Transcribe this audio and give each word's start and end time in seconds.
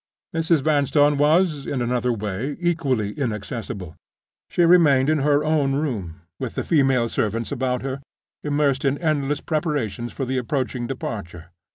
Mrs. 0.33 0.63
Vanstone 0.63 1.15
was, 1.15 1.67
in 1.67 1.79
another 1.79 2.11
way, 2.11 2.57
equally 2.59 3.11
inaccessible. 3.13 3.95
She 4.49 4.63
remained 4.65 5.11
in 5.11 5.19
her 5.19 5.43
own 5.45 5.73
room, 5.75 6.21
with 6.39 6.55
the 6.55 6.63
female 6.63 7.07
servants 7.07 7.51
about 7.51 7.83
her, 7.83 8.01
immersed 8.43 8.83
in 8.83 8.97
endless 8.97 9.41
preparations 9.41 10.11
for 10.11 10.25
the 10.25 10.39
approaching 10.39 10.87
departure. 10.87 11.51